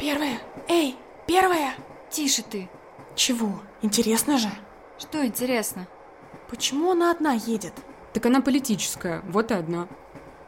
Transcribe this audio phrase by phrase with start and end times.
[0.00, 0.38] Первая.
[0.66, 1.74] Эй, первая.
[2.08, 2.70] Тише ты.
[3.14, 3.60] Чего?
[3.82, 4.48] Интересно же.
[4.98, 5.86] Что интересно?
[6.48, 7.74] Почему она одна едет?
[8.14, 9.88] Так она политическая, вот и одна.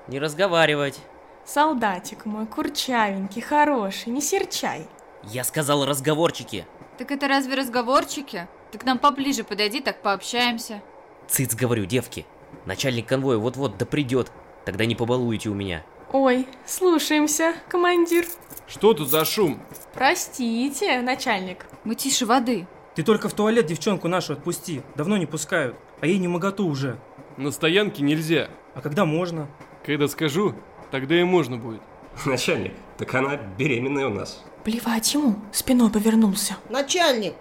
[0.08, 0.98] Не разговаривать.
[1.44, 4.86] Солдатик мой, курчавенький, хороший, не серчай.
[5.24, 6.66] Я сказал разговорчики.
[6.96, 8.48] Так это разве разговорчики?
[8.70, 10.80] Ты к нам поближе подойди, так пообщаемся.
[11.28, 12.24] Цыц, говорю, девки.
[12.64, 14.32] Начальник конвоя вот-вот да придет.
[14.64, 15.84] Тогда не побалуете у меня.
[16.12, 18.26] Ой, слушаемся, командир.
[18.66, 19.58] Что тут за шум?
[19.94, 21.64] Простите, начальник.
[21.84, 22.66] Мы тише воды.
[22.94, 24.82] Ты только в туалет девчонку нашу отпусти.
[24.94, 25.74] Давно не пускают.
[26.00, 26.98] А ей не моготу уже.
[27.38, 28.50] На стоянке нельзя.
[28.74, 29.48] А когда можно?
[29.86, 30.54] Когда скажу,
[30.90, 31.80] тогда и можно будет.
[32.26, 34.44] Начальник, так она беременная у нас.
[34.64, 36.58] Плевать ему, спиной повернулся.
[36.68, 37.34] Начальник,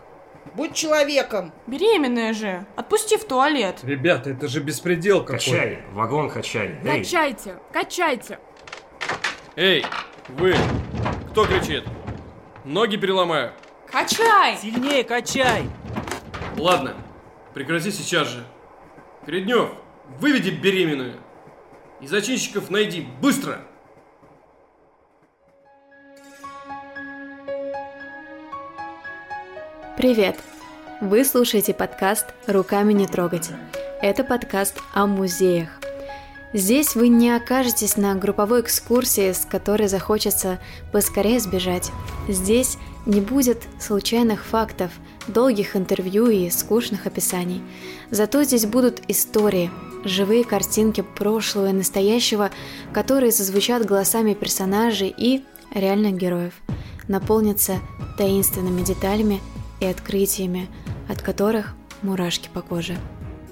[0.55, 1.51] будь человеком.
[1.67, 3.79] Беременная же, отпусти в туалет.
[3.83, 5.39] Ребята, это же беспредел какой.
[5.39, 6.79] Качай, вагон качай.
[6.85, 8.39] Эй, Качайте, качайте.
[9.57, 9.85] Эй,
[10.29, 10.55] вы!
[11.31, 11.83] Кто кричит?
[12.63, 13.51] Ноги переломаю.
[13.91, 14.55] Качай!
[14.55, 15.69] Сильнее качай.
[16.57, 16.95] Ладно,
[17.53, 18.45] прекрати сейчас же.
[19.25, 19.71] Гриднев,
[20.19, 21.15] выведи беременную.
[21.99, 23.59] И зачинщиков найди, быстро!
[29.97, 30.39] Привет!
[31.01, 33.49] Вы слушаете подкаст «Руками не трогать».
[34.01, 35.80] Это подкаст о музеях.
[36.53, 40.59] Здесь вы не окажетесь на групповой экскурсии, с которой захочется
[40.91, 41.91] поскорее сбежать.
[42.27, 44.91] Здесь не будет случайных фактов,
[45.27, 47.61] долгих интервью и скучных описаний.
[48.09, 49.71] Зато здесь будут истории,
[50.03, 52.51] живые картинки прошлого и настоящего,
[52.91, 56.53] которые зазвучат голосами персонажей и реальных героев,
[57.07, 57.79] наполнятся
[58.17, 59.39] таинственными деталями
[59.79, 60.67] и открытиями,
[61.07, 62.97] от которых мурашки по коже.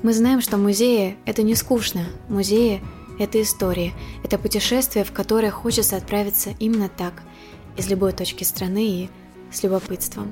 [0.02, 2.05] Мы знаем, что музеи– это не скучно.
[2.30, 2.81] Музеи–
[3.19, 7.22] это истории, это путешествие, в которое хочется отправиться именно так,
[7.75, 9.09] из любой точки страны и
[9.52, 10.31] с любопытством.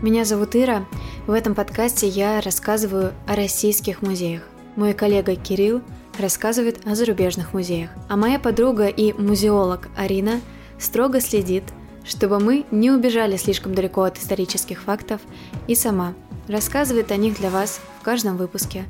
[0.00, 0.86] Меня зовут Ира.
[1.26, 4.42] В этом подкасте я рассказываю о российских музеях.
[4.76, 5.82] Мой коллега Кирилл
[6.18, 7.90] рассказывает о зарубежных музеях.
[8.08, 10.40] А моя подруга и музеолог Арина
[10.78, 11.64] строго следит,
[12.02, 15.20] чтобы мы не убежали слишком далеко от исторических фактов
[15.68, 16.14] и сама
[16.48, 18.84] рассказывает о них для вас в каждом выпуске.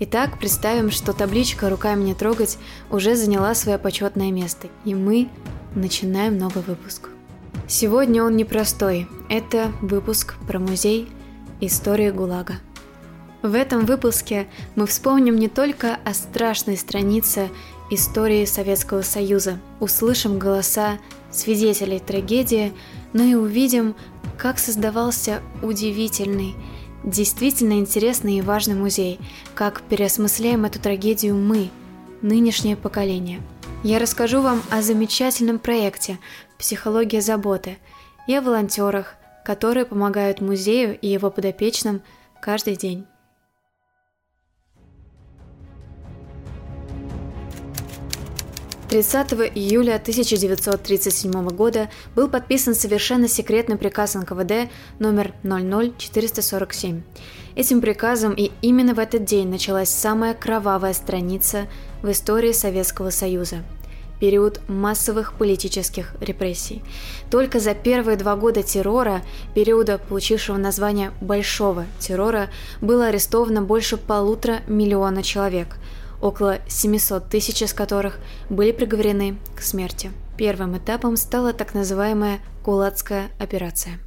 [0.00, 2.58] Итак, представим, что табличка «Руками не трогать»
[2.90, 5.28] уже заняла свое почетное место, и мы
[5.74, 7.10] начинаем новый выпуск.
[7.66, 9.08] Сегодня он непростой.
[9.28, 11.08] Это выпуск про музей
[11.60, 12.54] истории ГУЛАГа.
[13.42, 17.50] В этом выпуске мы вспомним не только о страшной странице
[17.90, 20.98] истории Советского Союза, услышим голоса
[21.30, 22.72] свидетелей трагедии,
[23.12, 23.96] но и увидим,
[24.38, 26.54] как создавался удивительный,
[27.04, 29.20] действительно интересный и важный музей,
[29.54, 31.70] как переосмысляем эту трагедию мы,
[32.22, 33.40] нынешнее поколение.
[33.82, 36.18] Я расскажу вам о замечательном проекте
[36.58, 37.76] «Психология заботы»
[38.26, 42.02] и о волонтерах, которые помогают музею и его подопечным
[42.40, 43.06] каждый день.
[48.94, 57.02] 30 июля 1937 года был подписан совершенно секретный приказ НКВД номер 00447.
[57.56, 61.66] Этим приказом и именно в этот день началась самая кровавая страница
[62.02, 63.64] в истории Советского Союза–
[64.20, 66.84] период массовых политических репрессий.
[67.32, 69.22] Только за первые два года террора,
[69.56, 72.48] периода, получившего название «большого террора»,
[72.80, 75.78] было арестовано больше полутора миллиона человек–
[76.24, 78.18] около 700 тысяч из которых
[78.48, 80.10] были приговорены к смерти.
[80.38, 84.00] Первым этапом стала так называемая Кулацкая операция.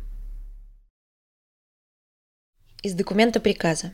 [2.81, 3.94] Из документа приказа.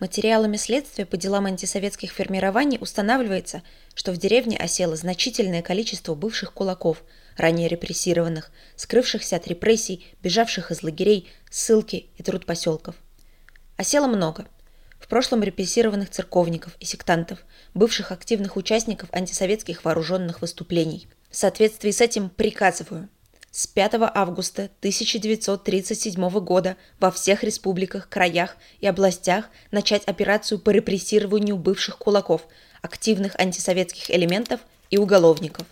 [0.00, 3.62] Материалами следствия по делам антисоветских формирований устанавливается,
[3.94, 7.02] что в деревне осело значительное количество бывших кулаков,
[7.36, 12.94] ранее репрессированных, скрывшихся от репрессий, бежавших из лагерей, ссылки и труд поселков.
[13.76, 14.46] Осело много–
[14.98, 17.38] в прошлом репрессированных церковников и сектантов,
[17.74, 21.08] бывших активных участников антисоветских вооруженных выступлений.
[21.30, 23.08] В соответствии с этим приказываю
[23.50, 31.56] с 5 августа 1937 года во всех республиках, краях и областях начать операцию по репрессированию
[31.56, 32.46] бывших кулаков,
[32.82, 34.60] активных антисоветских элементов
[34.90, 35.66] и уголовников.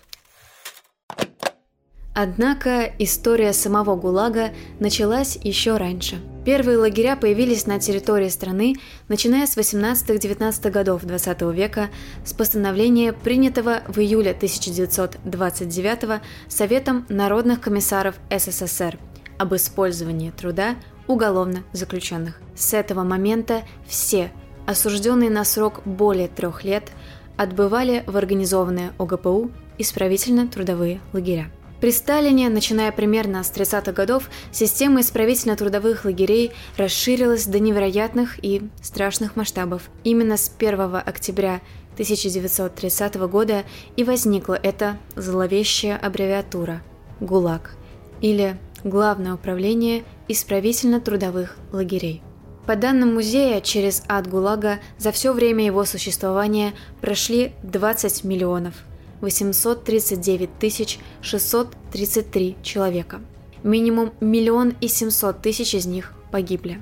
[2.14, 6.19] Однако история самого ГУЛАГа началась еще раньше.
[6.46, 8.76] Первые лагеря появились на территории страны,
[9.08, 11.88] начиная с 18-19 годов XX века
[12.25, 18.96] с постановления, принятого в июле 1929 Советом народных комиссаров СССР
[19.38, 20.76] об использовании труда
[21.08, 22.40] уголовно заключенных.
[22.54, 24.31] С этого момента все,
[24.66, 26.92] осужденные на срок более трех лет,
[27.37, 31.50] отбывали в организованные ОГПУ исправительно-трудовые лагеря.
[31.81, 39.37] При Сталине, начиная примерно с 30-х годов, система исправительно-трудовых лагерей расширилась до невероятных и страшных
[39.37, 39.90] масштабов.
[40.05, 41.61] Именно с 1 октября
[41.94, 43.64] 1930 года
[43.96, 46.82] и возникла эта зловещая аббревиатура–
[47.20, 47.76] ГУЛАГ,
[48.20, 52.23] или Главное управление исправительно-трудовых лагерей.
[52.67, 58.75] По данным музея, через ад ГУЛАГа за все время его существования прошли 20 миллионов
[59.20, 63.20] 839 тысяч 633 человека.
[63.62, 66.80] Минимум миллион и 700 тысяч из них погибли.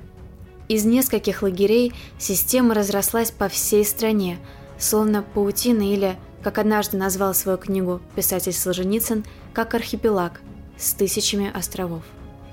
[0.67, 4.39] Из нескольких лагерей система разрослась по всей стране,
[4.79, 9.23] словно паутина или, как однажды назвал свою книгу писатель Солженицын,
[9.53, 10.41] как архипелаг
[10.77, 12.03] с тысячами островов.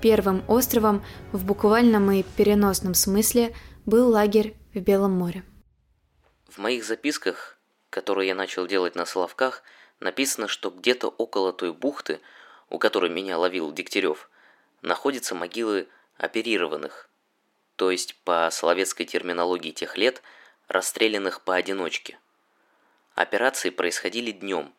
[0.01, 1.03] Первым островом
[1.33, 3.55] в буквальном и переносном смысле
[3.87, 5.45] был лагерь в Белом море.
[6.49, 7.52] В моих записках,
[7.93, 9.63] которые я начал делать на Соловках,
[10.01, 12.21] написано, что где-то около той бухты,
[12.71, 14.31] у которой меня ловил Дегтярев,
[14.81, 15.87] находятся могилы
[16.17, 17.11] оперированных,
[17.77, 20.23] то есть по словецкой терминологии тех лет,
[20.69, 22.19] расстрелянных поодиночке.
[23.15, 24.73] Операции происходили днем.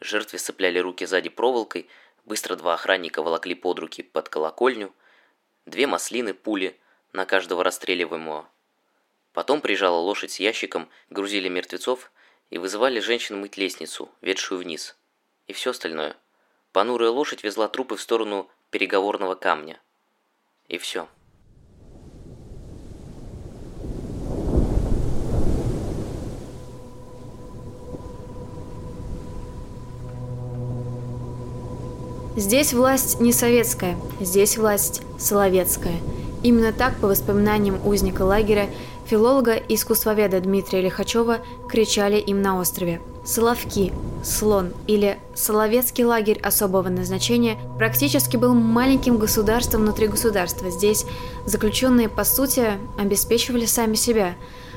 [0.00, 1.88] Жертве цепляли руки сзади проволокой,
[2.24, 4.92] быстро два охранника волокли под руки под колокольню,
[5.66, 6.76] две маслины пули
[7.12, 8.48] на каждого расстреливаемого.
[9.32, 12.10] Потом прижала лошадь с ящиком, грузили мертвецов
[12.50, 14.96] и вызывали женщин мыть лестницу, ведшую вниз.
[15.46, 16.16] И все остальное.
[16.72, 19.80] Понурая лошадь везла трупы в сторону переговорного камня.
[20.68, 21.08] И все.
[32.36, 35.96] Здесь власть не советская, здесь власть соловецкая.
[36.42, 38.68] Именно так, по воспоминаниям узника лагеря,
[39.06, 41.38] филолога и искусствоведа Дмитрия Лихачева
[41.68, 43.00] кричали им на острове.
[43.24, 43.92] Соловки,
[44.22, 50.70] слон или Соловецкий лагерь особого назначения практически был маленьким государством внутри государства.
[50.70, 51.04] Здесь
[51.44, 54.34] заключенные, по сути, обеспечивали сами себя,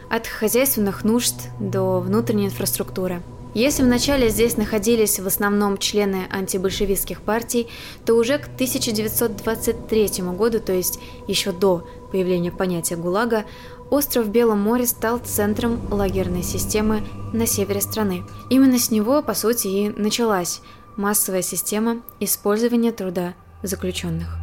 [0.10, 3.22] от хозяйственных нужд до внутренней инфраструктуры.
[3.56, 7.68] Если вначале здесь находились в основном члены антибольшевистских партий,
[8.06, 13.46] то уже к 1923 году, то есть еще до появления понятия ГУЛАГа,
[13.90, 17.02] остров в Белом море стал центром лагерной системы
[17.34, 18.24] на севере страны.
[18.50, 20.62] Именно с него, по сути, и началась
[20.96, 23.34] массовая система использования труда
[23.64, 24.38] заключенных.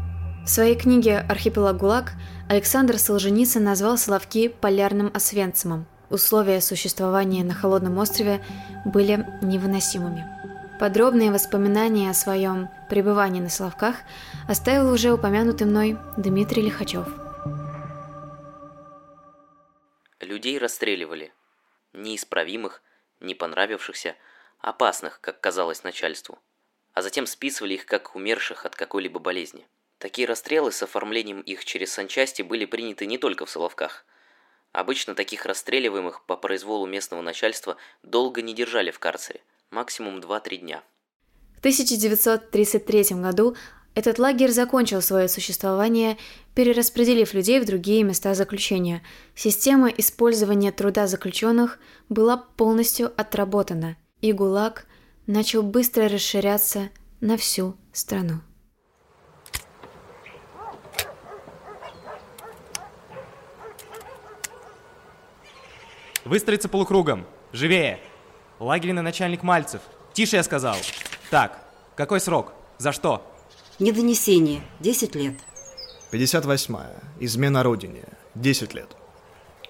[0.45, 2.13] В своей книге «Архипелаг ГУЛАГ»
[2.49, 8.41] Александр Солженицын назвал Соловки полярным освенцимом– Условия существования на холодном острове
[8.85, 10.25] были невыносимыми.
[10.79, 13.97] Подробные воспоминания о своем пребывании на Славках
[14.47, 17.26] оставил уже упомянутый мной Дмитрий Лихачев.
[20.27, 21.33] Людей расстреливали.
[21.93, 22.83] Неисправимых,
[23.21, 24.17] не понравившихся,
[24.59, 26.39] опасных, как казалось начальству.
[26.93, 29.67] А затем списывали их как умерших от какой-либо болезни.
[29.99, 34.05] Такие расстрелы с оформлением их через санчасти были приняты не только в Соловках–
[34.77, 39.41] Обычно таких расстреливаемых по произволу местного начальства долго не держали в карцере,
[39.71, 40.83] максимум 2-3 дня.
[41.55, 43.57] В 1933 году
[43.97, 46.19] этот лагерь закончил свое существование,
[46.55, 49.03] перераспределив людей в другие места заключения.
[49.35, 51.79] Система использования труда заключенных
[52.11, 54.87] была полностью отработана, и ГУЛАГ
[55.27, 56.91] начал быстро расширяться
[57.23, 58.41] на всю страну.
[66.27, 67.25] Выстроиться полукругом.
[67.53, 67.99] Живее.
[68.59, 69.81] Лагерный начальник Мальцев.
[70.13, 70.77] Тише, я сказал.
[71.31, 71.59] Так,
[71.95, 72.53] какой срок?
[72.77, 73.33] За что?
[73.79, 74.63] Недонесение.
[74.81, 75.35] 10 лет.
[76.11, 77.01] 58-я.
[77.21, 78.05] Измена Родине.
[78.35, 78.97] 10 лет.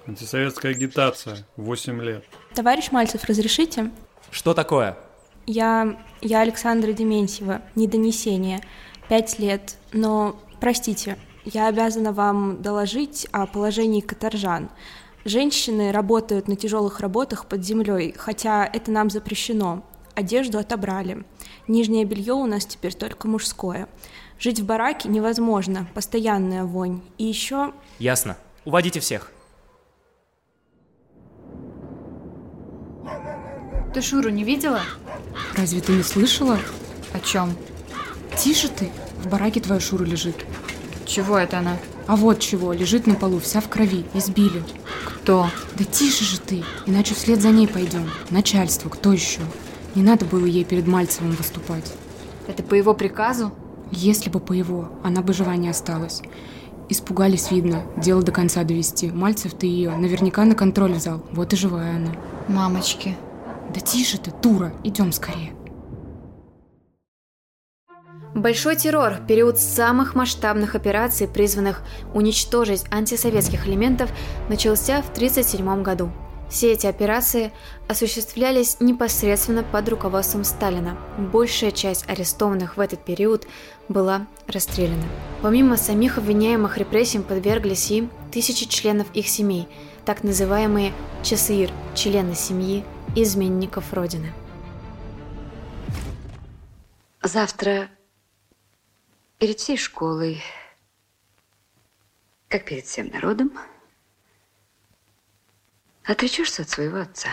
[0.06, 1.44] Антисоветская агитация.
[1.56, 2.25] 8 лет.
[2.54, 3.90] Товарищ Мальцев, разрешите?
[4.30, 4.96] Что такое?
[5.46, 5.98] Я...
[6.20, 7.62] я Александра Дементьева.
[7.75, 8.60] Недонесение.
[9.08, 9.76] 5 лет.
[9.92, 14.70] Но, простите, я обязана вам доложить о положении каторжан.
[15.25, 19.84] Женщины работают на тяжелых работах под землей, хотя это нам запрещено.
[20.14, 21.25] Одежду отобрали.
[21.68, 23.88] Нижнее белье у нас теперь только мужское.
[24.38, 27.00] Жить в бараке невозможно, постоянная вонь.
[27.18, 27.73] И еще...
[27.99, 28.37] Ясно.
[28.64, 29.32] Уводите всех.
[33.92, 34.82] Ты Шуру не видела?
[35.56, 36.58] Разве ты не слышала?
[37.12, 37.56] О чем?
[38.37, 38.90] Тише ты.
[39.23, 40.44] В бараке твоя Шура лежит.
[41.06, 41.78] Чего это она?
[42.06, 44.62] А вот чего, лежит на полу, вся в крови, избили.
[45.04, 45.49] Кто?
[45.76, 48.08] Да тише же ты, иначе вслед за ней пойдем.
[48.30, 49.40] Начальство, кто еще?
[49.97, 51.91] Не надо было ей перед Мальцевым выступать.
[52.47, 53.50] Это по его приказу?
[53.91, 56.21] Если бы по его, она бы жива не осталась.
[56.91, 59.11] Испугались, видно, дело до конца довести.
[59.11, 61.25] Мальцев ты ее наверняка на контроль взял.
[61.33, 62.12] Вот и живая она.
[62.47, 63.17] Мамочки.
[63.73, 65.55] Да тише ты, дура, идем скорее.
[68.35, 74.11] Большой террор– период самых масштабных операций, призванных уничтожить антисоветских элементов,
[74.50, 76.12] начался в 1937 году.
[76.49, 77.53] Все эти операции
[77.88, 80.97] осуществлялись непосредственно под руководством Сталина.
[81.19, 83.47] Большая часть арестованных в этот период
[83.88, 85.05] была расстреляна.
[85.43, 89.69] Помимо самих обвиняемых репрессиям подверглись и тысячи членов их семей,
[90.05, 92.85] так называемые часыр– члены семьи
[93.17, 94.33] изменников Родины.
[97.23, 97.88] Завтра
[99.38, 100.43] перед всей школой,
[102.49, 103.53] как перед всем народом,
[106.06, 107.28] отречешься от своего отца.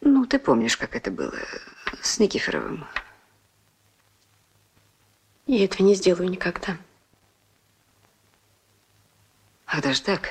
[0.00, 1.34] Ну, ты помнишь, как это было
[2.02, 2.86] с Никифоровым.
[5.46, 6.76] Я этого не сделаю никогда.
[9.66, 10.30] Ах, даже так?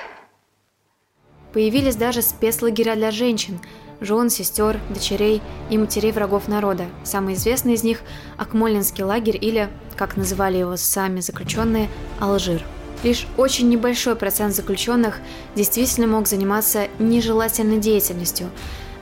[1.52, 3.60] Появились даже спецлагеря для женщин,
[4.00, 6.88] жен, сестер, дочерей и матерей врагов народа.
[7.04, 8.02] Самый известный из них–
[8.36, 11.88] Акмолинский лагерь или, как называли его сами заключенные,
[12.20, 12.64] Алжир.
[13.02, 15.20] Лишь очень небольшой процент заключенных
[15.54, 18.50] действительно мог заниматься нежелательной деятельностью,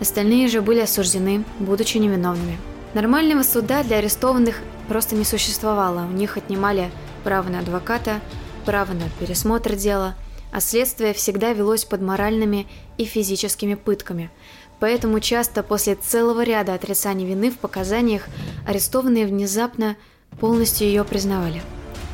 [0.00, 2.58] остальные же были осуждены, будучи невиновными.
[2.92, 6.90] Нормального суда для арестованных просто не существовало, у них отнимали
[7.24, 8.20] право на адвоката,
[8.66, 10.14] право на пересмотр дела,
[10.52, 12.66] а следствие всегда велось под моральными
[12.98, 14.30] и физическими пытками.
[14.78, 18.24] Поэтому часто после целого ряда отрицаний вины в показаниях
[18.66, 19.96] арестованные внезапно
[20.38, 21.62] полностью ее признавали.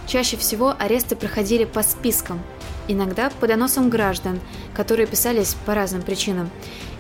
[0.07, 2.43] Чаще всего аресты проходили по спискам,
[2.89, 4.41] иногда по доносам граждан,
[4.75, 6.51] которые писались по разным причинам,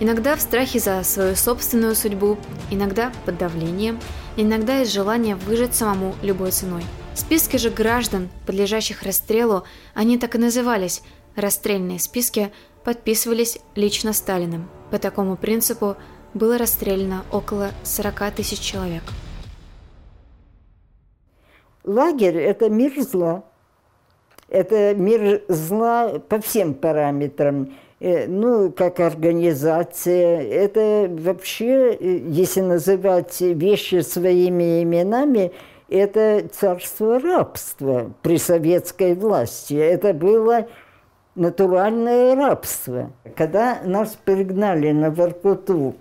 [0.00, 2.38] иногда в страхе за свою собственную судьбу,
[2.70, 4.00] иногда под давлением,
[4.36, 6.84] иногда из желания выжить самому любой ценой.
[7.14, 11.02] Списки же граждан, подлежащих расстрелу, они так и назывались–
[11.36, 12.52] расстрельные списки,
[12.84, 14.68] подписывались лично Сталиным.
[14.90, 15.96] По такому принципу
[16.34, 19.02] было расстреляно около 40 тысяч человек.
[21.84, 23.44] Лагерь– это мир зла.
[24.48, 27.72] Это мир зла по всем параметрам.
[28.00, 30.42] Э, ну, как организация.
[30.42, 35.52] Это вообще, э, если называть вещи своими именами,
[35.88, 39.74] это царство рабства при советской власти.
[39.74, 40.68] Это было
[41.34, 43.10] натуральное рабство.
[43.36, 45.94] Когда нас пригнали на Воркуту,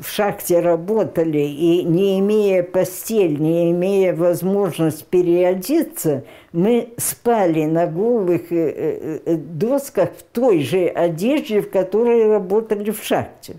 [0.00, 8.52] в шахте работали и не имея постель, не имея возможность переодеться, мы спали на голых
[8.52, 13.56] э, э, э, досках в той же одежде, в которой работали в шахте.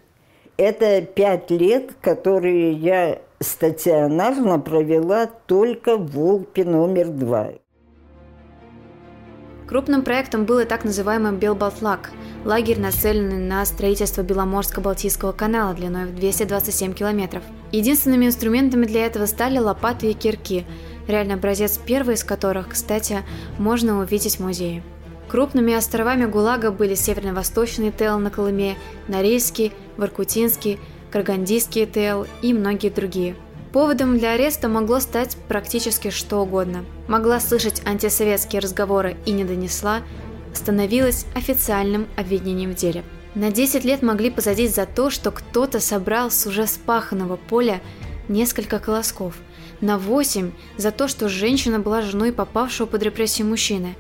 [0.57, 7.49] Это пять лет, которые я стационарно провела только в Волпе номер два.
[9.73, 12.11] Крупным проектом был и так называемый Белбалтлак–
[12.45, 17.41] лагерь, нацеленный на строительство Беломорско-Балтийского канала длиной в 227 километров.
[17.71, 20.67] Единственными инструментами для этого стали лопаты и кирки,
[21.07, 23.23] реальный образец первый из которых, кстати,
[23.57, 24.83] можно увидеть в музее.
[25.27, 28.75] Крупными островами ГУЛАГа были Северно-Восточный ТЭЛ на Колыме,
[29.07, 33.35] Норильский, Воркутинский, Каргандийский ТЭЛ и многие другие–
[33.73, 36.85] Поводом для ареста могло стать практически что угодно.
[37.07, 40.03] Могла слышать антисоветские разговоры и не донесла,
[40.53, 43.03] становилась официальным обвинением в деле.
[43.33, 47.81] На 10 лет могли посадить за то, что кто-то собрал с уже спаханного поля
[48.29, 49.35] несколько колосков.
[49.81, 53.95] На 8 за то, что женщина была женой попавшего под репрессию мужчины.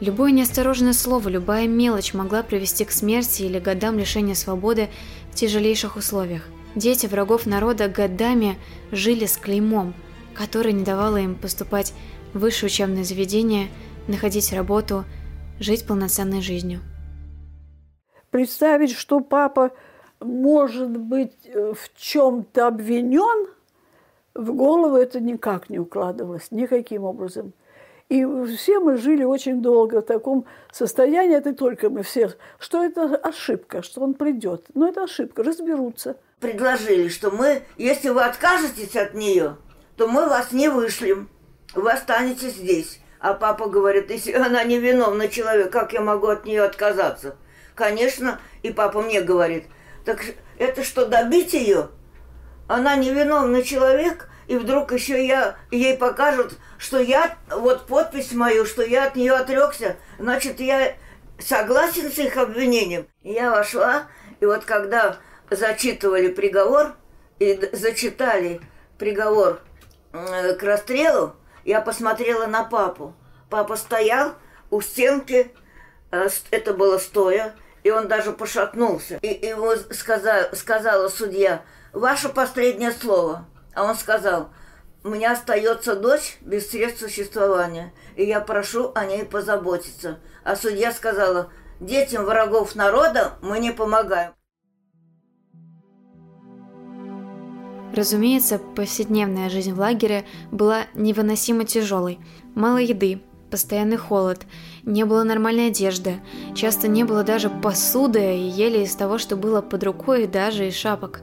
[0.00, 4.88] Любое неосторожное слово, любая мелочь могла привести к смерти или годам лишения свободы
[5.30, 6.44] в тяжелейших условиях–
[6.76, 8.56] Дети врагов народа годами
[8.92, 9.92] жили с клеймом,
[10.34, 11.92] которое не давало им поступать
[12.32, 13.68] в высшее учебное заведение,
[14.06, 15.04] находить работу,
[15.58, 16.80] жить полноценной жизнью.
[18.30, 19.72] Представить, что папа
[20.20, 23.48] может быть э, в чем-то обвинен,
[24.34, 27.52] в голову это никак не укладывалось, никаким образом.
[28.08, 33.16] И все мы жили очень долго в таком состоянии, это только мы все, что это
[33.16, 34.66] ошибка, что он придет.
[34.74, 39.58] Но это ошибка, разберутся– предложили, что мы, если вы откажетесь от нее,
[39.96, 41.28] то мы вас не вышлем.
[41.74, 43.00] Вы останетесь здесь.
[43.20, 47.36] А папа говорит, если она невиновный человек, как я могу от нее отказаться?
[47.74, 49.66] Конечно, и папа мне говорит,
[50.04, 50.20] так
[50.58, 51.90] это что, добить ее?
[52.66, 58.82] Она невиновный человек, и вдруг еще я, ей покажут, что я, вот подпись мою, что
[58.82, 60.94] я от нее отрекся, значит, я
[61.38, 63.06] согласен с их обвинением.
[63.22, 64.04] Я вошла,
[64.40, 65.18] и вот когда
[65.50, 66.94] зачитывали приговор
[67.38, 68.60] и зачитали
[68.98, 69.60] приговор
[70.12, 73.14] к расстрелу, я посмотрела на папу.
[73.48, 74.34] Папа стоял
[74.70, 75.52] у стенки,
[76.10, 79.18] э, это было стоя, и он даже пошатнулся.
[79.22, 83.46] И ему сказала, сказала судья, ваше последнее слово.
[83.74, 84.50] А он сказал,
[85.02, 90.20] меня остается дочь без средств существования, и я прошу о ней позаботиться.
[90.44, 94.32] А судья сказала, детям врагов народа мы не помогаем.
[97.94, 102.18] Разумеется, повседневная жизнь в лагере была невыносимо тяжелой.
[102.54, 103.20] Мало еды,
[103.50, 104.46] постоянный холод,
[104.84, 106.20] не было нормальной одежды,
[106.54, 110.74] часто не было даже посуды и ели из того, что было под рукой, даже из
[110.76, 111.22] шапок.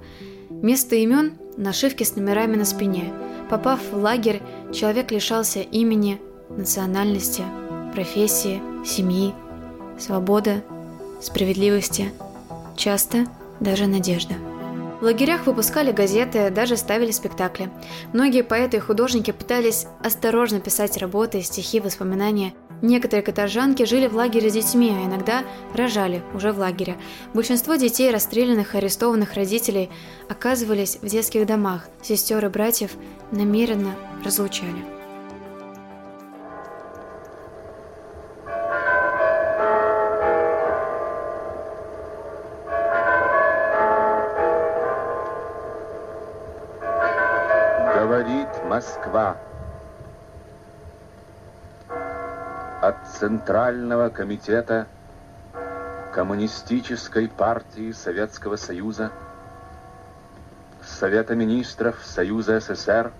[0.49, 3.13] Вместо имен– нашивки с номерами на спине.
[3.49, 4.41] Попав в лагерь,
[4.73, 6.19] человек лишался имени,
[6.49, 7.43] национальности,
[7.93, 9.33] профессии, семьи,
[9.99, 10.63] свободы,
[11.21, 12.11] справедливости,
[12.75, 13.25] часто
[13.59, 14.35] даже надежды.
[14.99, 17.69] В лагерях выпускали газеты, даже ставили спектакли.
[18.13, 22.53] Многие поэты и художники пытались осторожно писать работы, стихи, воспоминания.
[22.81, 26.97] Некоторые каторжанки жили в лагере с детьми, а иногда рожали уже в лагере.
[27.33, 29.89] Большинство детей, расстрелянных и арестованных родителей,
[30.29, 31.87] оказывались в детских домах.
[32.01, 32.91] Сестер и братьев
[33.31, 34.96] намеренно разлучали.
[49.07, 49.37] Москва.
[52.81, 54.87] От Центрального комитета
[56.13, 59.11] Коммунистической партии Советского Союза,
[60.83, 63.11] Совета министров Союза СССР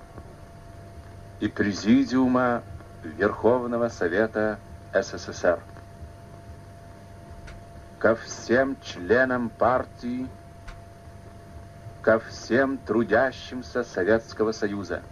[1.39, 2.63] и Президиума
[3.03, 4.58] Верховного Совета
[4.94, 5.60] СССР.
[8.00, 10.27] Ко всем членам партии,
[12.01, 15.01] ко всем трудящимся Советского Союза–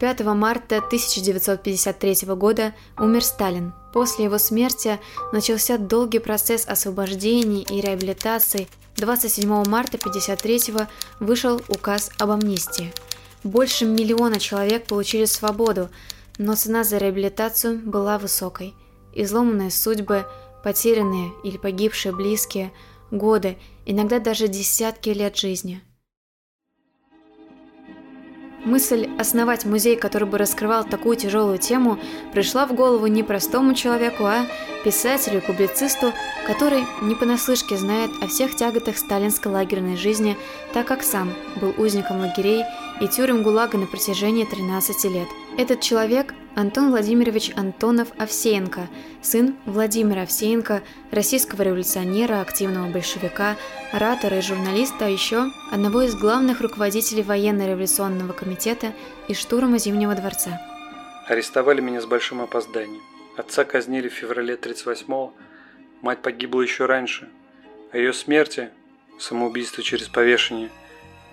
[0.00, 3.72] 5 марта 1953 года умер Сталин.
[3.92, 4.98] После его смерти
[5.32, 8.68] начался долгий процесс освобождения и реабилитации.
[8.96, 10.86] 27 марта 1953
[11.20, 12.92] вышел указ об амнистии.
[13.44, 15.90] Больше миллиона человек получили свободу,
[16.38, 18.74] но цена за реабилитацию была высокой.
[19.12, 20.26] Изломанные судьбы,
[20.64, 22.72] потерянные или погибшие близкие,
[23.12, 25.80] годы, иногда даже десятки лет жизни–
[28.64, 31.98] Мысль основать музей, который бы раскрывал такую тяжелую тему,
[32.32, 34.46] пришла в голову не простому человеку, а
[34.84, 36.12] писателю и публицисту,
[36.46, 40.36] который не понаслышке знает о всех тяготах сталинской лагерной жизни,
[40.72, 42.62] так как сам был узником лагерей
[43.02, 45.28] и тюрем ГУЛАГа на протяжении 13 лет.
[45.58, 48.88] Этот человек– Антон Владимирович Антонов Овсеенко,
[49.22, 53.56] сын Владимира Овсеенко, российского революционера, активного большевика,
[53.92, 58.92] оратора и журналиста, а еще одного из главных руководителей военно-революционного комитета
[59.26, 60.60] и штурма Зимнего дворца.
[61.26, 63.02] Арестовали меня с большим опозданием.
[63.36, 65.34] Отца казнили в феврале 38-го,
[66.02, 67.28] мать погибла еще раньше.
[67.90, 68.70] О ее смерти,
[69.18, 70.70] самоубийство через повешение,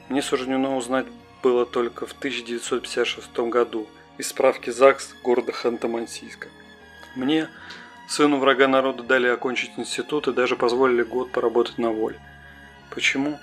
[0.10, 1.06] мне суждено узнать
[1.44, 3.88] было только в 1956 году
[4.22, 6.48] из справки ЗАГС города Ханты-Мансийска.
[7.16, 7.50] Мне,
[8.08, 12.20] сыну врага народа, дали окончить институт и даже позволили год поработать на воле.
[12.92, 13.40] Почему?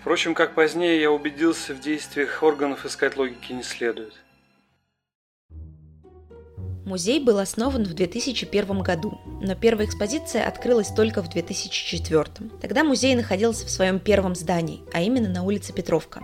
[0.00, 4.14] Впрочем, как позднее я убедился, в действиях органов искать логики не следует.
[6.86, 12.24] Музей был основан в 2001 году, но первая экспозиция открылась только в 2004.
[12.62, 16.22] Тогда музей находился в своем первом здании, а именно на улице Петровка.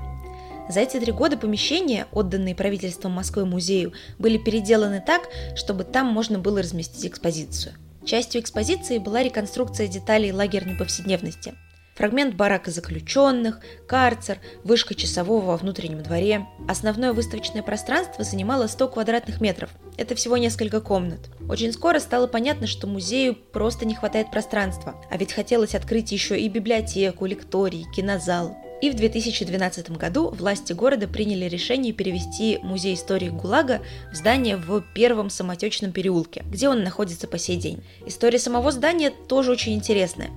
[0.68, 6.38] За эти три года помещения, отданные правительством Москвы музею, были переделаны так, чтобы там можно
[6.38, 7.74] было разместить экспозицию.
[8.04, 11.54] Частью экспозиции была реконструкция деталей лагерной повседневности.
[11.96, 16.46] Фрагмент барака заключенных, карцер, вышка часового во внутреннем дворе.
[16.68, 19.70] Основное выставочное пространство занимало 100 квадратных метров.
[19.96, 21.30] Это всего несколько комнат.
[21.48, 25.00] Очень скоро стало понятно, что музею просто не хватает пространства.
[25.08, 28.56] А ведь хотелось открыть еще и библиотеку, лекторий, кинозал.
[28.84, 33.80] И в 2012 году власти города приняли решение перевести Музей истории ГУЛАГа
[34.12, 37.82] в здание в первом самотечном переулке, где он находится по сей день.
[38.04, 40.28] История самого здания тоже очень интересная.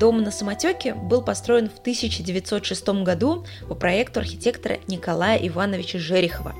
[0.00, 6.56] Дом на самотеке был построен в 1906 году по проекту архитектора Николая Ивановича Жерехова.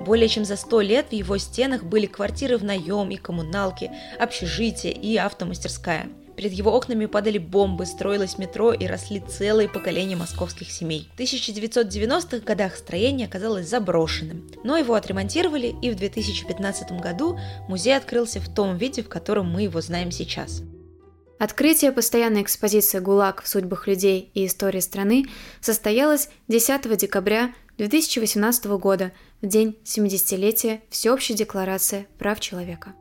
[0.00, 4.92] Более чем за сто лет в его стенах были квартиры в наем и коммуналки, общежитие
[4.92, 11.08] и автомастерская– Перед его окнами падали бомбы, строилось метро и росли целые поколения московских семей.
[11.16, 18.40] В 1990-х годах строение оказалось заброшенным, но его отремонтировали, и в 2015 году музей открылся
[18.40, 20.62] в том виде, в котором мы его знаем сейчас.
[21.38, 25.26] Открытие постоянной экспозиции «ГУЛАГ в судьбах людей и истории страны»
[25.60, 32.94] состоялось 10 декабря 2018 года, в день 70-летия Всеобщей декларации прав человека.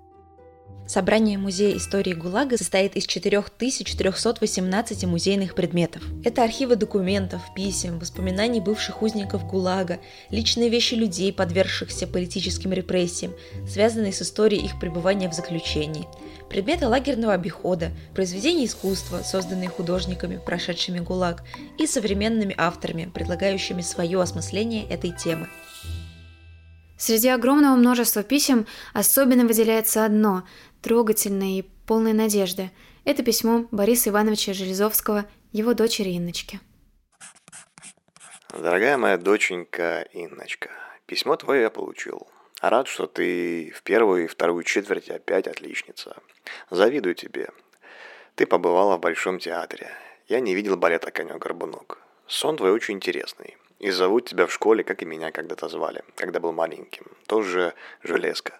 [0.87, 6.03] Собрание Музея истории ГУЛАГа состоит из 4318 музейных предметов.
[6.23, 9.97] Это архивы документов, писем, воспоминаний бывших узников ГУЛАГа,
[10.29, 13.33] личные вещи людей, подвергшихся политическим репрессиям,
[13.67, 16.07] связанные с историей их пребывания в заключении,
[16.51, 21.43] предметы лагерного обихода, произведения искусства, созданные художниками, прошедшими ГУЛАГ,
[21.79, 25.47] и современными авторами, предлагающими свое осмысление этой темы.
[26.97, 30.43] Среди огромного множества писем особенно выделяется одно,
[30.85, 32.69] трогательное и полное надежды.
[33.05, 36.59] Это письмо Бориса Ивановича Железовского его дочери Инночке.
[38.53, 40.69] Дорогая моя доченька Инночка,
[41.07, 42.27] письмо твое я получил.
[42.61, 46.17] Рад, что ты в первую и вторую четверть опять отличница.
[46.69, 47.49] Завидую тебе.
[48.35, 49.89] Ты побывала в Большом театре.
[50.27, 51.97] Я не видел балета «Конек-горбунок».
[52.27, 53.57] Сон твой очень интересный.
[53.79, 57.07] И зовут тебя в школе, как и меня когда-то звали, когда был маленьким.
[57.25, 58.59] Тоже Железка.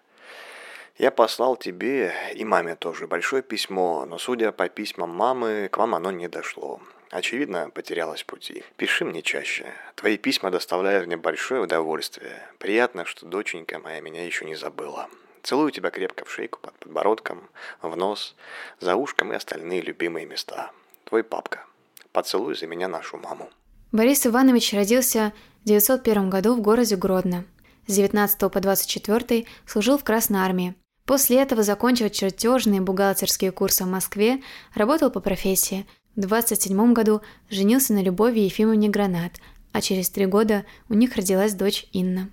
[0.97, 5.93] Я послал тебе и маме тоже большое письмо, но судя по письмам мамы, к вам
[5.93, 6.79] оно не дошло.
[7.12, 8.63] Очевидно, потерялась в пути.
[8.77, 9.65] Пиши мне чаще.
[9.95, 12.41] Твои письма доставляют мне большое удовольствие.
[12.60, 15.10] Приятно, что доченька моя меня еще не забыла.
[15.43, 17.49] Целую тебя крепко в шейку, под подбородком,
[17.81, 18.36] в нос,
[18.79, 20.71] за ушком и остальные любимые места.
[21.03, 21.65] Твой папка.
[22.13, 23.49] Поцелуй за меня нашу маму.
[23.91, 27.43] Борис Иванович родился в 901 году в городе Гродно.
[27.86, 30.73] С 19 по 24 служил в Красной армии.
[31.05, 34.41] После этого, закончив чертежные бухгалтерские курсы в Москве,
[34.73, 35.85] работал по профессии.
[36.15, 39.33] В 27 году женился на Любови Ефимовне Гранат,
[39.71, 42.31] а через три года у них родилась дочь Инна.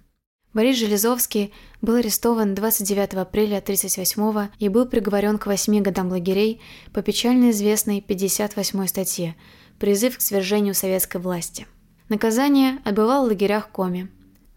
[0.54, 6.60] Борис Железовский был арестован 29 апреля 1938 и был приговорен к 8 годам лагерей
[6.92, 9.36] по печально известной 58 статье–
[9.82, 11.66] призыв к свержению советской власти.
[12.08, 14.08] Наказание отбывал в лагерях Коми.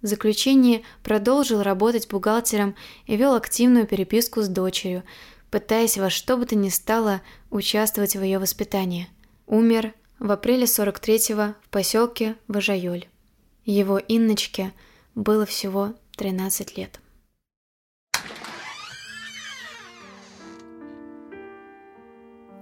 [0.05, 2.75] В заключении продолжил работать бухгалтером
[3.07, 5.01] и вел активную переписку с дочерью,
[5.49, 9.09] пытаясь во что бы то ни стало участвовать в ее воспитании.
[9.47, 13.07] Умер в апреле 43-го в поселке Важайоль.
[13.63, 14.73] Его Инночке
[15.15, 16.99] было всего 13 лет.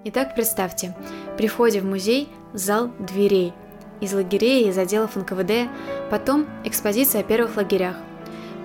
[0.06, 0.96] Итак, представьте,
[1.36, 3.52] при входе в музей зал дверей.
[4.04, 5.70] Из лагерей, из отделов НКВД,
[6.12, 7.96] потом экспозиция о первых лагерях.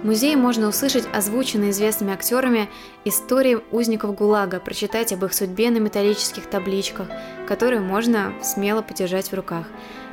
[0.03, 2.69] В музее можно услышать озвученные известными актерами
[3.05, 7.07] истории узников ГУЛАГа, прочитать об их судьбе на металлических табличках,
[7.47, 9.67] которые можно смело подержать в руках.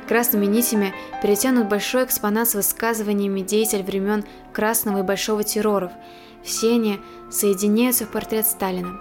[0.06, 5.90] Красными нитями перетянут большой экспонат с высказываниями деятелей времен Красного и Большого терроров.
[6.44, 7.00] Все они
[7.32, 9.00] соединяются в портрет Сталина.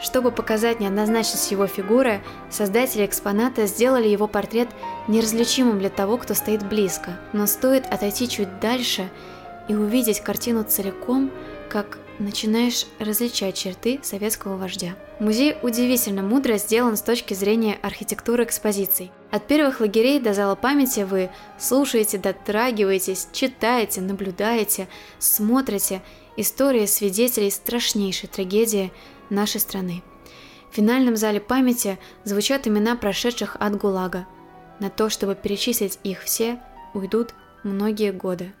[0.00, 4.68] Чтобы показать неоднозначность его фигуры, создатели экспоната сделали его портрет
[5.08, 7.18] неразличимым для того, кто стоит близко.
[7.32, 9.08] Но стоит отойти чуть дальше
[9.68, 11.30] и увидеть картину целиком,
[11.68, 14.94] как начинаешь различать черты советского вождя.
[15.18, 19.10] Музей удивительно мудро сделан с точки зрения архитектуры экспозиций.
[19.30, 26.02] От первых лагерей до зала памяти вы слушаете, дотрагиваетесь, читаете, наблюдаете, смотрите
[26.36, 28.92] истории свидетелей страшнейшей трагедии
[29.30, 30.02] нашей страны.
[30.70, 34.26] В финальном зале памяти звучат имена прошедших от ГУЛАГа.
[34.80, 36.60] На то, чтобы перечислить их все,
[36.94, 38.52] уйдут многие годы.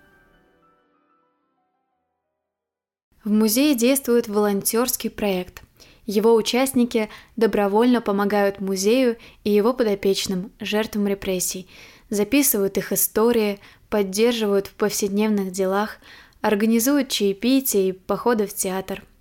[3.24, 5.62] В музее действует волонтерский проект.
[6.06, 11.66] Его участники добровольно помогают музею и его подопечным, жертвам репрессий,
[12.10, 15.96] записывают их истории, поддерживают в повседневных делах,
[16.42, 19.02] организуют чаепитие и походы в театр–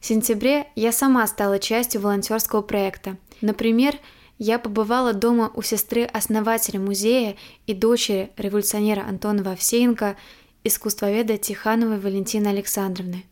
[0.00, 3.16] в сентябре я сама стала частью волонтерского проекта.
[3.40, 3.96] Например,
[4.38, 10.16] я побывала дома у сестры основателя музея и дочери революционера Антона Вовсеенко,
[10.62, 13.24] искусствоведа Тихановой Валентины Александровны.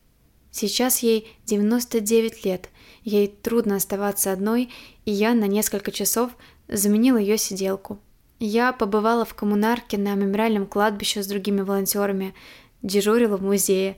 [0.51, 2.71] Сейчас ей 99 лет,
[3.05, 4.71] ей трудно оставаться одной,
[5.05, 6.33] и я на несколько часов
[6.67, 8.01] заменила ее сиделку.
[8.41, 12.35] Я побывала в коммунарке на мемориальном кладбище с другими волонтерами,
[12.83, 13.97] дежурила в музее.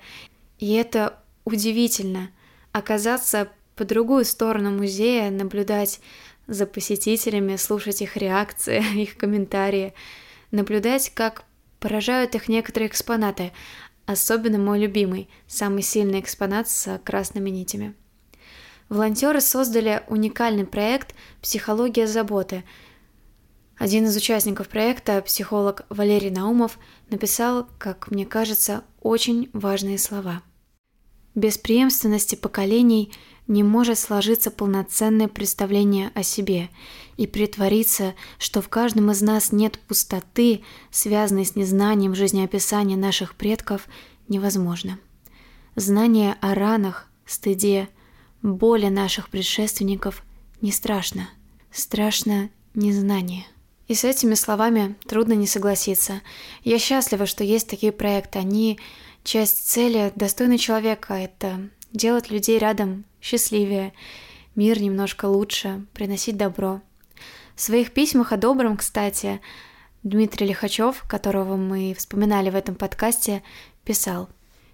[0.59, 2.31] И это удивительно
[2.73, 6.01] оказаться по другую сторону музея, наблюдать
[6.47, 9.95] за посетителями, слушать их реакции, их комментарии,
[10.51, 11.45] наблюдать, как
[11.79, 13.53] поражают их некоторые экспонаты,
[14.07, 17.95] особенно мой любимый, самый сильный экспонат с красными нитями.
[18.89, 22.65] Волонтеры создали уникальный проект «Психология заботы».
[23.77, 26.79] Один из участников проекта, психолог Валерий Наумов,
[27.11, 30.43] написал, как мне кажется, очень важные слова–
[31.39, 33.13] без преемственности поколений
[33.47, 36.69] не может сложиться полноценное представление о себе
[37.17, 43.87] и притвориться, что в каждом из нас нет пустоты, связанной с незнанием жизнеописания наших предков,
[44.29, 44.99] невозможно.
[45.77, 47.89] Знание о ранах, стыде,
[48.43, 50.25] боли наших предшественников
[50.61, 51.31] не страшно.
[51.71, 53.47] Страшно незнание.
[53.87, 56.21] И с этими словами трудно не согласиться.
[56.63, 58.39] Я счастлива, что есть такие проекты.
[58.39, 58.79] Они
[59.25, 61.15] часть цели достойный человека.
[61.15, 63.93] Это делать людей рядом счастливее,
[64.55, 66.81] мир немножко лучше, приносить добро.
[67.55, 69.41] В своих письмах о добром, кстати,
[70.03, 73.43] Дмитрий Лихачев, которого мы вспоминали в этом подкасте,
[73.85, 74.29] писал.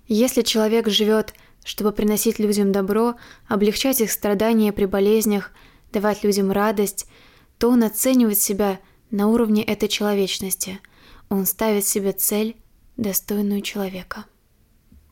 [0.07, 3.15] Если человек живет, чтобы приносить людям добро,
[3.49, 5.53] облегчать их страдания при болезнях,
[5.93, 7.07] давать людям радость,
[7.59, 8.81] то он оценивает себя–
[9.15, 10.81] на уровне этой человечности.
[11.29, 12.57] Он ставит себе цель,
[12.97, 14.25] достойную человека.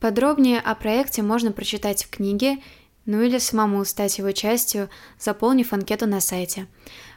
[0.03, 2.57] Подробнее о проекте можно прочитать в книге,
[3.05, 6.67] ну или самому стать его частью, заполнив анкету на сайте.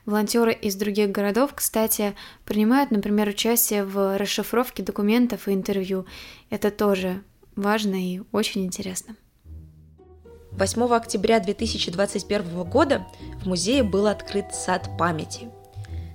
[0.04, 6.06] Волонтеры из других городов, кстати, принимают, например, участие в расшифровке документов и интервью.
[6.48, 7.24] Это тоже
[7.56, 9.16] важно и очень интересно.
[10.52, 13.04] 8 октября 2021 года
[13.42, 15.50] в музее был открыт сад памяти.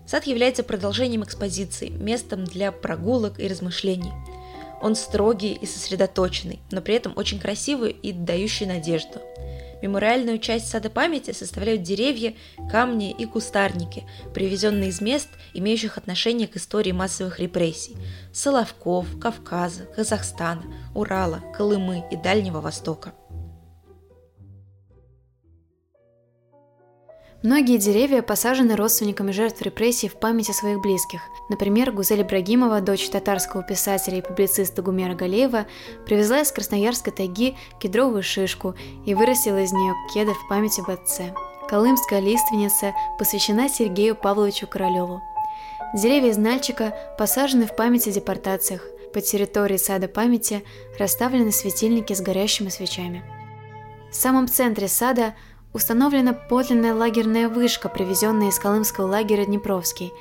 [0.08, 4.14] Сад является продолжением экспозиции, местом для прогулок и размышлений.
[4.82, 9.22] Он строгий и сосредоточенный, но при этом очень красивый и дающий надежду.
[9.82, 12.36] Мемориальную часть сада памяти составляют деревья,
[12.70, 17.98] камни и кустарники, привезенные из мест, имеющих отношение к истории массовых репрессий–
[18.34, 20.64] Соловков, Кавказа, Казахстана,
[20.94, 23.14] Урала, Колымы и Дальнего Востока.
[27.44, 31.22] Многие деревья посажены родственниками жертв репрессий в память о своих близких.
[31.50, 35.66] Например, Гузель Ибрагимова, дочь татарского писателя и публициста Гумера Галеева,
[36.06, 38.76] привезла из Красноярской тайги кедровую шишку
[39.08, 41.34] и вырастила из нее кедр в память об отце.
[41.68, 45.20] Колымская лиственница посвящена Сергею Павловичу Королеву.
[45.96, 48.86] Деревья из Нальчика посажены в память о депортациях.
[49.16, 50.64] По территории сада памяти
[51.00, 53.24] расставлены светильники с горящими свечами.
[54.12, 55.34] В самом центре сада–
[55.74, 60.12] установлена подлинная лагерная вышка, привезенная из колымского лагеря Днепровский.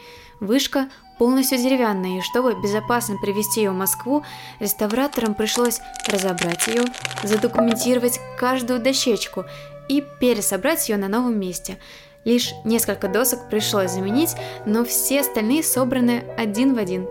[0.41, 4.25] Вышка полностью деревянная, и чтобы безопасно привезти ее в Москву,
[4.59, 6.85] реставраторам пришлось разобрать ее,
[7.23, 9.45] задокументировать каждую дощечку
[9.89, 11.79] и пересобрать ее на новом месте.
[12.25, 14.35] Лишь несколько досок пришлось заменить,
[14.67, 17.07] но все остальные собраны один в один.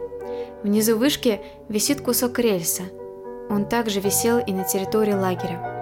[0.63, 2.83] Внизу вышки висит кусок рельса.
[3.49, 5.78] Он также висел и на территории лагеря.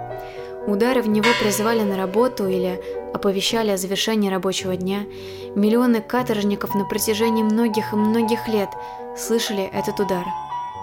[0.68, 2.78] Удары в него призывали на работу или
[3.14, 5.06] оповещали о завершении рабочего дня.
[5.54, 8.68] Миллионы каторжников на протяжении многих и многих лет
[9.16, 10.26] слышали этот удар.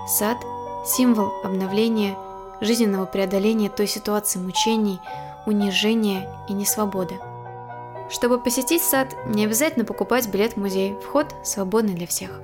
[0.08, 0.38] Сад–
[0.88, 2.18] символ обновления,
[2.62, 5.00] жизненного преодоления той ситуации мучений,
[5.46, 7.20] унижения и несвободы.
[8.10, 12.42] Чтобы посетить сад, не обязательно покупать билет в музей, вход свободный для всех.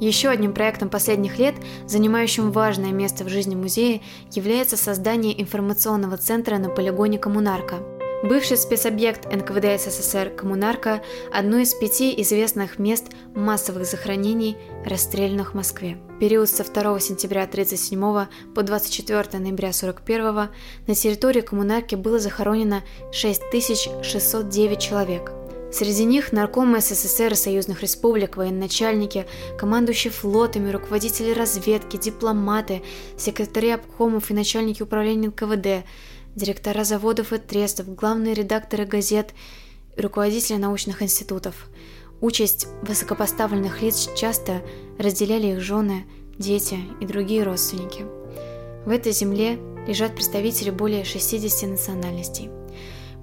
[0.00, 1.54] Еще одним проектом последних лет,
[1.86, 7.76] занимающим важное место в жизни музея, является создание информационного центра на полигоне Коммунарка.
[8.22, 13.04] Бывший спецобъект НКВД СССР Коммунарка– одно из пяти известных мест
[13.34, 15.98] массовых захоронений, расстрелянных в Москве.
[16.18, 20.48] период со 2 сентября 1937 по 24 ноября 1941
[20.86, 22.82] на территории Коммунарки было захоронено
[23.12, 25.32] 6609 человек–
[25.76, 29.26] Среди них наркомы СССР и союзных республик, военачальники,
[29.58, 32.82] командующие флотами, руководители разведки, дипломаты,
[33.18, 35.86] секретари обкомов и начальники управления НКВД,
[36.34, 39.34] директора заводов и трестов, главные редакторы газет
[39.98, 41.66] и руководители научных институтов.
[42.22, 44.62] Участь высокопоставленных лиц часто
[44.98, 46.06] разделяли их жены,
[46.38, 48.06] дети и другие родственники.
[48.86, 52.48] В этой земле лежат представители более 60 национальностей–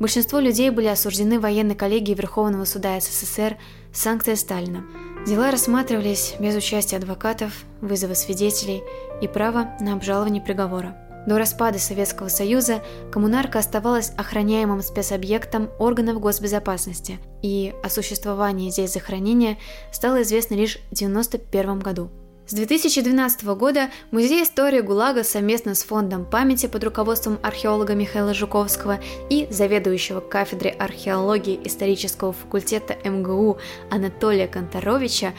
[0.04, 3.56] Большинство людей были осуждены военной коллегией Верховного суда СССР
[3.94, 4.84] санкция Сталина.
[5.26, 8.84] Дела рассматривались без участия адвокатов, вызова свидетелей
[9.22, 10.98] и права на обжалование приговора.
[11.26, 19.58] До распада Советского Союза коммунарка оставалась охраняемым спецобъектом органов госбезопасности, и о существовании здесь захоронения
[19.94, 22.10] стало известно лишь в 1991 году.
[22.45, 28.99] С 2012 года Музей истории ГУЛАГа совместно с Фондом памяти под руководством археолога Михаила Жуковского
[29.29, 35.32] и заведующего кафедрой археологии исторического факультета МГУ Анатолия Конторовича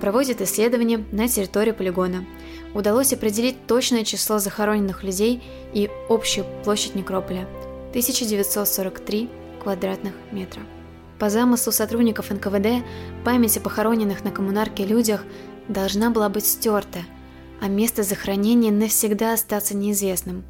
[0.00, 2.24] проводит исследования на территории полигона.
[2.74, 5.42] Удалось определить точное число захороненных людей
[5.74, 7.48] и общую площадь некрополя–
[7.90, 9.28] 1943
[9.64, 10.62] квадратных метра.
[11.18, 12.84] По замыслу сотрудников НКВД,
[13.24, 15.24] память о похороненных на коммунарке людях
[15.68, 17.00] должна была быть стерта,
[17.60, 20.44] а место захоронения навсегда остаться неизвестным.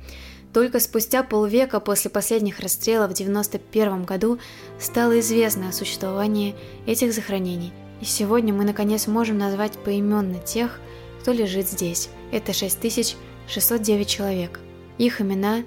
[0.52, 4.38] Только спустя полвека после последних расстрелов в 1991 году
[4.78, 6.54] стало известно о существовании
[6.86, 7.72] этих захоронений.
[8.00, 10.80] И сегодня мы наконец можем назвать поименно тех,
[11.20, 12.08] кто лежит здесь.
[12.32, 14.60] Это 6609 человек.
[14.98, 15.62] Их имена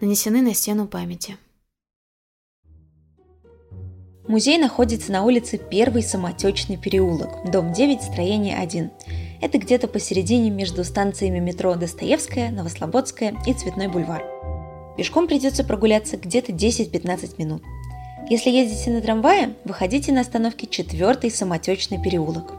[0.00, 1.38] нанесены на стену памяти.
[4.26, 8.90] Музей находится на улице Первый самотечный переулок, дом 9, строение 1.
[9.42, 14.24] Это где-то посередине между станциями метро Достоевская, Новослободская и Цветной бульвар.
[14.96, 17.62] Пешком придется прогуляться где-то 10-15 минут.
[18.30, 22.54] Если ездите на трамвае, выходите на остановке Четвертый самотечный переулок.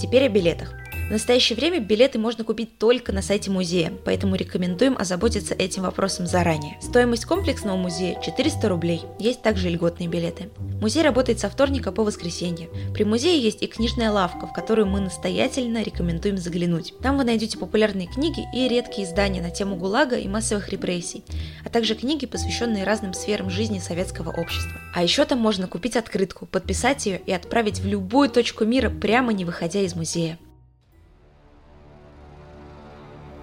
[0.00, 0.72] Теперь о билетах.
[1.10, 6.24] В настоящее время билеты можно купить только на сайте музея, поэтому рекомендуем озаботиться этим вопросом
[6.24, 6.78] заранее.
[6.80, 10.50] Стоимость комплексного музея 400 рублей, есть также льготные билеты.
[10.80, 12.68] Музей работает со вторника по воскресенье.
[12.94, 16.94] При музее есть и книжная лавка, в которую мы настоятельно рекомендуем заглянуть.
[17.02, 21.24] Там вы найдете популярные книги и редкие издания на тему ГУЛАГа и массовых репрессий,
[21.64, 24.80] а также книги, посвященные разным сферам жизни советского общества.
[24.94, 29.32] А еще там можно купить открытку, подписать ее и отправить в любую точку мира, прямо
[29.32, 30.38] не выходя из музея.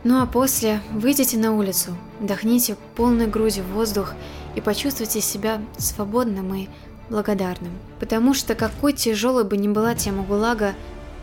[0.10, 1.92] Ну а после выйдите на улицу,
[2.22, 4.14] вдохните полной грудью воздух
[4.56, 6.70] и почувствуйте себя свободным и
[7.10, 7.74] благодарным.
[8.00, 10.76] Потому что какой тяжелой бы ни была тема ГУЛАГа,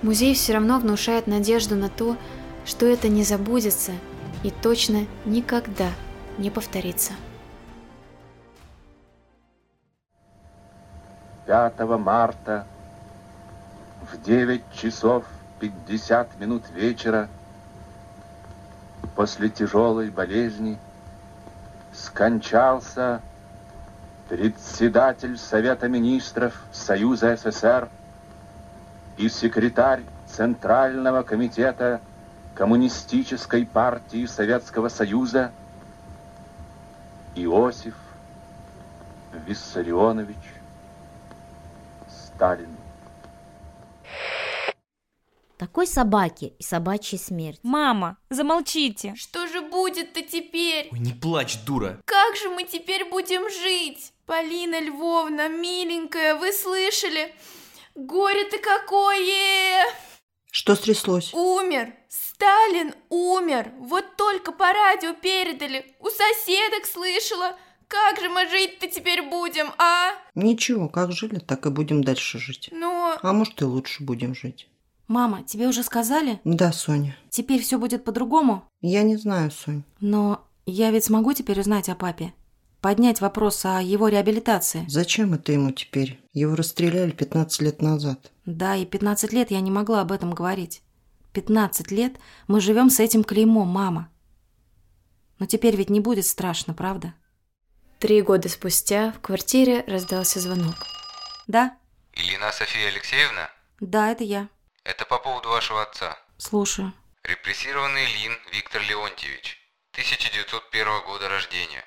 [0.03, 2.19] музей все равно внушает надежду на то,
[2.67, 3.93] что это не забудется
[4.43, 5.89] и точно никогда
[6.37, 7.15] не повторится.
[11.47, 12.67] 5 марта
[14.13, 15.25] в 9 часов
[15.61, 17.31] 50 минут вечера
[19.07, 20.79] после тяжелой болезни
[21.93, 23.21] скончался
[24.29, 27.89] председатель Совета Министров Союза СССР
[29.17, 32.01] и секретарь Центрального комитета
[32.55, 35.51] Коммунистической партии Советского Союза
[37.35, 37.95] Иосиф
[39.47, 40.37] Виссарионович
[42.09, 42.84] Сталин.
[45.59, 47.61] Такой собаки и собачья смерть.
[47.63, 49.15] Мама, замолчите.
[49.15, 50.89] Что же будет-то теперь?
[50.91, 52.01] Ой, не плачь, дура.
[52.05, 54.13] Как же мы теперь будем жить?
[54.27, 57.33] Полина Львовна, миленькая, вы слышали?
[57.95, 59.85] Горе-то какое!
[60.51, 61.33] Что стряслось?
[61.35, 61.95] Умер.
[62.09, 63.73] Сталин умер.
[63.79, 65.95] Вот только по радио передали.
[66.01, 67.57] У соседок слышала.
[67.87, 70.13] Как же мы жить-то теперь будем, а?
[70.35, 72.71] Ничего, как жили, так и будем дальше жить.
[72.73, 73.17] Но...
[73.23, 74.69] А может и лучше будем жить.
[75.07, 76.41] Мама, тебе уже сказали?
[76.45, 77.17] Да, Соня.
[77.31, 78.69] Теперь все будет по-другому?
[78.81, 79.85] Я не знаю, Сонь.
[80.01, 82.33] Но я ведь смогу теперь узнать о папе?
[82.81, 84.85] Поднять вопрос о его реабилитации?
[84.89, 86.21] Зачем это ему теперь?
[86.33, 88.31] Его расстреляли 15 лет назад.
[88.47, 90.83] Да, и 15 лет я не могла об этом говорить.
[91.33, 94.11] 15 лет мы живем с этим клеймом, мама.
[95.39, 97.15] Но теперь ведь не будет страшно, правда?
[97.99, 100.75] Три года спустя в квартире раздался звонок.
[101.47, 101.77] Да?
[102.13, 103.51] Илина София Алексеевна?
[103.81, 104.49] Да, это я.
[104.85, 106.19] Это по поводу вашего отца.
[106.37, 106.93] Слушаю.
[107.23, 109.59] Репрессированный Лин Виктор Леонтьевич,
[109.93, 111.85] 1901 года рождения.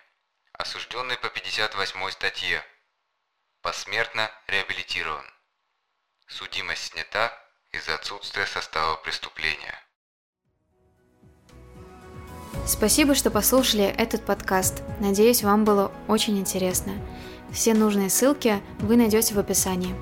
[0.54, 2.64] Осужденный по 58 статье.
[3.62, 5.26] Посмертно реабилитирован.
[6.28, 7.32] Судимость снята
[7.72, 9.80] из-за отсутствия состава преступления.
[12.66, 14.82] Спасибо, что послушали этот подкаст.
[15.00, 16.94] Надеюсь, вам было очень интересно.
[17.54, 19.96] Все нужные ссылки вы найдете в описании.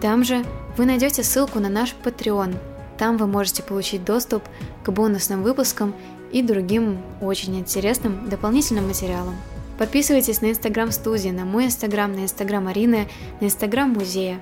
[0.00, 0.44] Там же
[0.76, 2.56] вы найдете ссылку на наш Patreon.
[2.98, 4.42] Там вы можете получить доступ
[4.84, 5.94] к бонусным выпускам
[6.30, 9.36] и другим очень интересным дополнительным материалам.
[9.78, 13.08] Подписывайтесь на Инстаграм студии, на мой Инстаграм, на Инстаграм Арины,
[13.40, 14.40] на Инстаграм музея.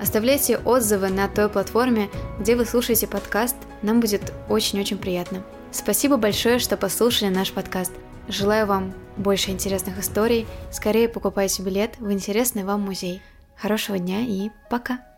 [0.00, 2.08] Оставляйте отзывы на той платформе,
[2.40, 5.42] где вы слушаете подкаст, нам будет очень-очень приятно.
[5.70, 7.92] Спасибо большое, что послушали наш подкаст.
[8.28, 13.22] Желаю вам больше интересных историй, скорее покупайте билет в интересный вам музей.
[13.56, 15.11] Хорошего дня и пока!